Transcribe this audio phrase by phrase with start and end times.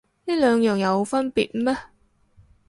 [0.25, 1.77] 呢兩樣有分別咩